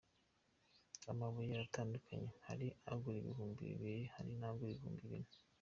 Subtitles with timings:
[1.11, 5.31] Amabuye aratandukanye hari agura ibihumbi bibiri hari n’agura ibihumbi bine.